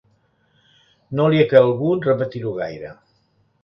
No 1.19 1.29
li 1.35 1.43
ha 1.43 1.47
calgut 1.53 2.11
repetir-ho 2.13 2.59
gaire. 2.61 3.01